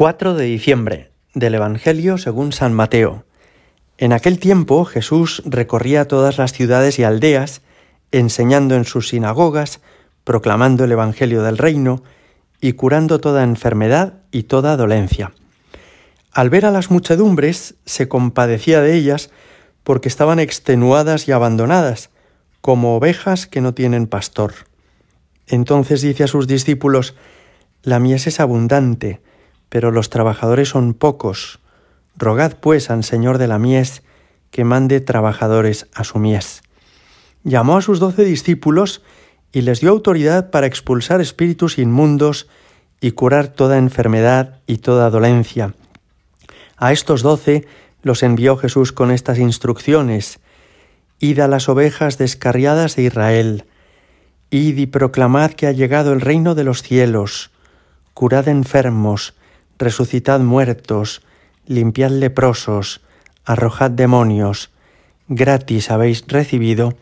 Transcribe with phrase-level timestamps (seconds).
[0.00, 3.26] 4 de diciembre del Evangelio según San Mateo.
[3.98, 7.60] En aquel tiempo Jesús recorría todas las ciudades y aldeas,
[8.10, 9.82] enseñando en sus sinagogas,
[10.24, 12.02] proclamando el Evangelio del reino
[12.62, 15.32] y curando toda enfermedad y toda dolencia.
[16.32, 19.28] Al ver a las muchedumbres, se compadecía de ellas
[19.84, 22.08] porque estaban extenuadas y abandonadas,
[22.62, 24.54] como ovejas que no tienen pastor.
[25.46, 27.14] Entonces dice a sus discípulos,
[27.82, 29.20] La mies es abundante,
[29.70, 31.60] pero los trabajadores son pocos.
[32.18, 34.02] Rogad pues al Señor de la mies
[34.50, 36.62] que mande trabajadores a su mies.
[37.44, 39.02] Llamó a sus doce discípulos
[39.52, 42.48] y les dio autoridad para expulsar espíritus inmundos
[43.00, 45.74] y curar toda enfermedad y toda dolencia.
[46.76, 47.66] A estos doce
[48.02, 50.40] los envió Jesús con estas instrucciones.
[51.18, 53.64] Id a las ovejas descarriadas de Israel.
[54.50, 57.50] Id y proclamad que ha llegado el reino de los cielos.
[58.14, 59.34] Curad enfermos,
[59.80, 61.22] resucitad muertos,
[61.66, 63.00] limpiad leprosos,
[63.44, 64.70] arrojad demonios,
[65.26, 66.94] gratis habéis recibido,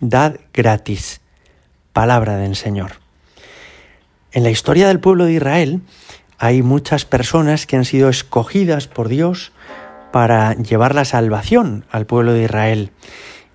[0.00, 1.20] dad gratis.
[1.92, 2.92] Palabra del Señor.
[4.30, 5.80] En la historia del pueblo de Israel
[6.38, 9.52] hay muchas personas que han sido escogidas por Dios
[10.12, 12.92] para llevar la salvación al pueblo de Israel.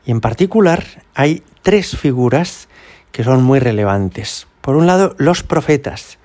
[0.06, 2.68] Y en particular hay tres figuras
[3.12, 4.48] que son muy relevantes.
[4.62, 6.18] Por un lado, los profetas,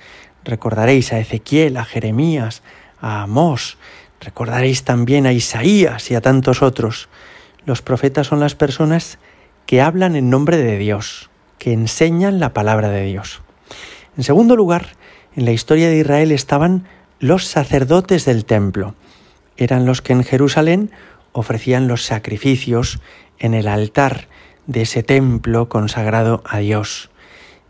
[0.49, 2.63] Recordaréis a Ezequiel, a Jeremías,
[3.03, 3.77] a Amós,
[4.19, 7.11] recordaréis también a Isaías y a tantos otros.
[7.67, 9.19] Los profetas son las personas
[9.67, 13.43] que hablan en nombre de Dios, que enseñan la palabra de Dios.
[14.17, 14.87] En segundo lugar,
[15.37, 16.89] en la historia de Israel estaban
[17.21, 18.95] los sacerdotes del templo.
[19.59, 20.91] Eran los que en Jerusalén
[21.33, 23.01] ofrecían los sacrificios
[23.39, 24.29] en el altar
[24.67, 27.11] de ese templo consagrado a Dios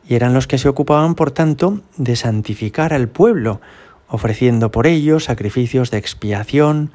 [0.09, 3.61] y eran los que se ocupaban, por tanto, de santificar al pueblo,
[4.09, 6.92] ofreciendo por ello sacrificios de expiación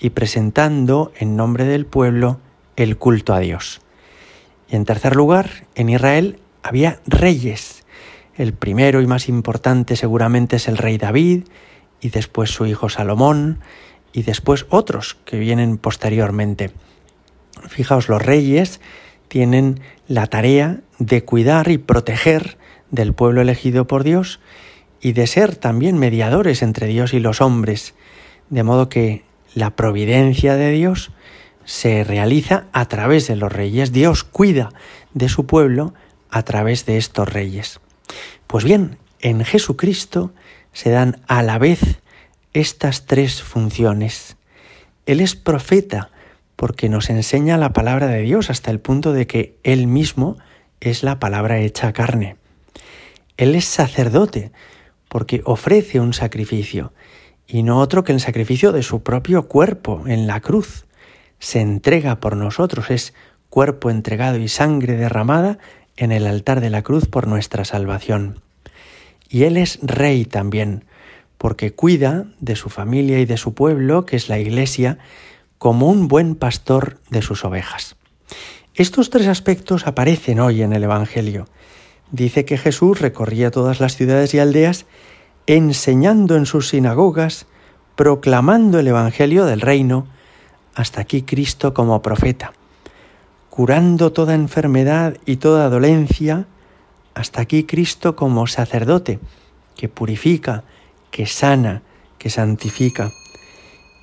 [0.00, 2.40] y presentando en nombre del pueblo
[2.74, 3.82] el culto a Dios.
[4.68, 7.84] Y en tercer lugar, en Israel había reyes.
[8.34, 11.44] El primero y más importante seguramente es el rey David,
[12.00, 13.60] y después su hijo Salomón,
[14.12, 16.72] y después otros que vienen posteriormente.
[17.68, 18.80] Fijaos, los reyes
[19.28, 22.58] tienen la tarea de cuidar y proteger
[22.90, 24.40] del pueblo elegido por Dios
[25.00, 27.94] y de ser también mediadores entre Dios y los hombres,
[28.50, 31.10] de modo que la providencia de Dios
[31.64, 33.92] se realiza a través de los reyes.
[33.92, 34.70] Dios cuida
[35.14, 35.94] de su pueblo
[36.30, 37.80] a través de estos reyes.
[38.46, 40.32] Pues bien, en Jesucristo
[40.72, 42.00] se dan a la vez
[42.52, 44.36] estas tres funciones.
[45.06, 46.10] Él es profeta
[46.56, 50.36] porque nos enseña la palabra de Dios hasta el punto de que Él mismo
[50.80, 52.36] es la palabra hecha carne.
[53.36, 54.52] Él es sacerdote
[55.08, 56.92] porque ofrece un sacrificio
[57.46, 60.86] y no otro que el sacrificio de su propio cuerpo en la cruz.
[61.38, 63.14] Se entrega por nosotros, es
[63.50, 65.58] cuerpo entregado y sangre derramada
[65.96, 68.40] en el altar de la cruz por nuestra salvación.
[69.28, 70.84] Y Él es rey también,
[71.38, 74.98] porque cuida de su familia y de su pueblo, que es la Iglesia,
[75.58, 77.96] como un buen pastor de sus ovejas.
[78.74, 81.46] Estos tres aspectos aparecen hoy en el Evangelio.
[82.10, 84.84] Dice que Jesús recorría todas las ciudades y aldeas
[85.46, 87.46] enseñando en sus sinagogas,
[87.94, 90.06] proclamando el Evangelio del reino,
[90.74, 92.52] hasta aquí Cristo como profeta,
[93.48, 96.46] curando toda enfermedad y toda dolencia,
[97.14, 99.18] hasta aquí Cristo como sacerdote,
[99.74, 100.64] que purifica,
[101.10, 101.82] que sana,
[102.18, 103.10] que santifica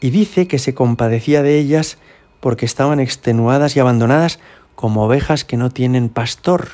[0.04, 1.98] y dice que se compadecía de ellas
[2.42, 4.38] porque estaban extenuadas y abandonadas
[4.76, 6.68] como ovejas que no tienen pastor.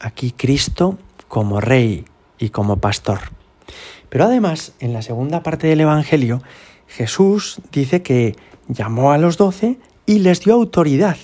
[0.00, 0.98] Aquí Cristo
[1.28, 2.04] como rey
[2.40, 3.20] y como pastor.
[4.08, 6.42] Pero además, en la segunda parte del Evangelio,
[6.88, 8.34] Jesús dice que
[8.66, 11.18] llamó a los doce y les dio autoridad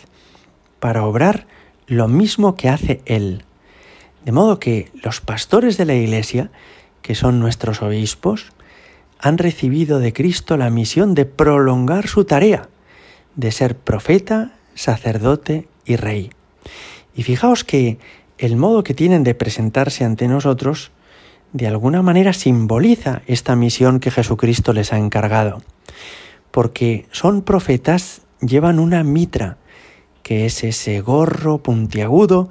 [0.79, 1.49] para obrar
[1.89, 3.43] lo mismo que hace Él.
[4.25, 6.53] De modo que los pastores de la Iglesia,
[7.03, 8.53] que son nuestros obispos,
[9.19, 12.69] han recibido de Cristo la misión de prolongar su tarea,
[13.35, 16.31] de ser profeta, sacerdote y rey.
[17.15, 17.99] Y fijaos que
[18.39, 20.93] el modo que tienen de presentarse ante nosotros
[21.53, 25.63] de alguna manera simboliza esta misión que Jesucristo les ha encargado,
[26.51, 29.57] porque son profetas, llevan una mitra,
[30.23, 32.51] que es ese gorro puntiagudo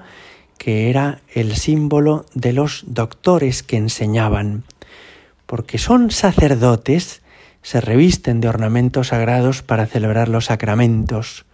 [0.57, 4.63] que era el símbolo de los doctores que enseñaban
[5.47, 7.23] porque son sacerdotes,
[7.63, 11.45] se revisten de ornamentos sagrados para celebrar los sacramentos,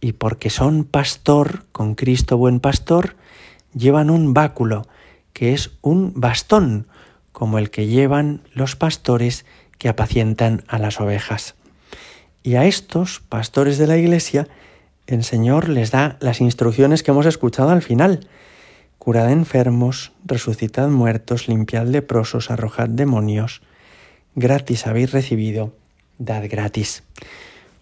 [0.00, 3.14] y porque son pastor, con Cristo buen pastor,
[3.74, 4.88] llevan un báculo,
[5.32, 6.88] que es un bastón,
[7.32, 9.44] como el que llevan los pastores
[9.78, 11.54] que apacientan a las ovejas.
[12.42, 14.48] Y a estos pastores de la Iglesia,
[15.06, 18.26] el Señor les da las instrucciones que hemos escuchado al final.
[18.98, 23.62] Curad enfermos, resucitad muertos, limpiad leprosos, arrojad demonios.
[24.34, 25.72] Gratis habéis recibido,
[26.18, 27.04] dad gratis.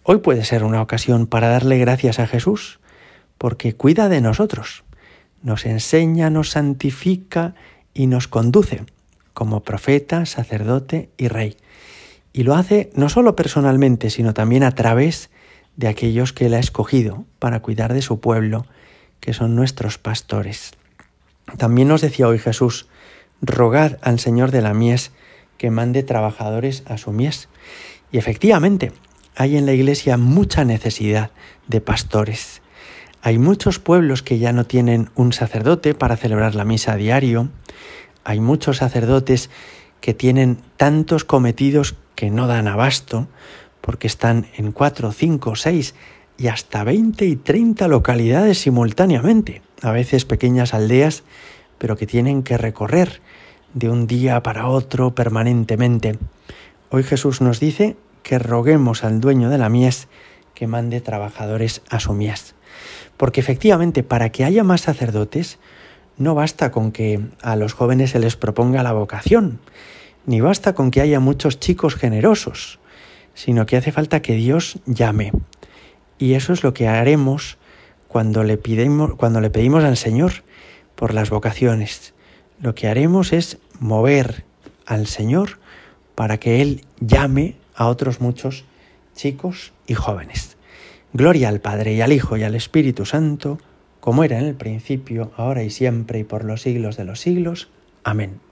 [0.03, 2.79] Hoy puede ser una ocasión para darle gracias a Jesús,
[3.37, 4.83] porque cuida de nosotros,
[5.41, 7.55] nos enseña, nos santifica
[7.93, 8.85] y nos conduce
[9.33, 11.57] como profeta, sacerdote y rey.
[12.33, 15.29] Y lo hace no solo personalmente, sino también a través
[15.75, 18.65] de aquellos que él ha escogido para cuidar de su pueblo,
[19.19, 20.71] que son nuestros pastores.
[21.55, 22.87] También nos decía hoy Jesús,
[23.41, 25.11] rogad al Señor de la mies
[25.57, 27.47] que mande trabajadores a su mies.
[28.11, 28.91] Y efectivamente,
[29.35, 31.31] hay en la iglesia mucha necesidad
[31.67, 32.61] de pastores.
[33.21, 37.49] Hay muchos pueblos que ya no tienen un sacerdote para celebrar la misa a diario.
[38.23, 39.49] Hay muchos sacerdotes
[40.01, 43.27] que tienen tantos cometidos que no dan abasto,
[43.81, 45.95] porque están en cuatro, cinco, seis
[46.37, 51.23] y hasta veinte y treinta localidades simultáneamente, a veces pequeñas aldeas,
[51.77, 53.21] pero que tienen que recorrer
[53.73, 56.17] de un día para otro permanentemente.
[56.89, 60.07] Hoy Jesús nos dice que roguemos al dueño de la mies
[60.53, 62.55] que mande trabajadores a su mies.
[63.15, 65.59] Porque efectivamente, para que haya más sacerdotes,
[66.17, 69.59] no basta con que a los jóvenes se les proponga la vocación,
[70.25, 72.79] ni basta con que haya muchos chicos generosos,
[73.33, 75.31] sino que hace falta que Dios llame.
[76.17, 77.57] Y eso es lo que haremos
[78.17, 80.31] cuando le, pidemos, cuando le pedimos al Señor
[80.95, 82.15] por las vocaciones.
[82.59, 84.43] Lo que haremos es mover
[84.87, 85.59] al Señor
[86.15, 88.65] para que Él llame a otros muchos
[89.15, 90.57] chicos y jóvenes.
[91.13, 93.59] Gloria al Padre y al Hijo y al Espíritu Santo,
[93.99, 97.69] como era en el principio, ahora y siempre y por los siglos de los siglos.
[98.03, 98.46] Amén.